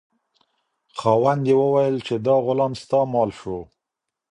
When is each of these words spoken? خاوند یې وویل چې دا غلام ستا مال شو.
خاوند 0.99 1.41
یې 1.49 1.55
وویل 1.61 1.95
چې 2.07 2.15
دا 2.25 2.35
غلام 2.45 2.73
ستا 2.81 2.99
مال 3.13 3.29
شو. 3.39 3.57